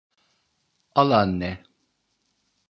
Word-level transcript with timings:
Al 1.01 1.11
anne. 1.19 1.51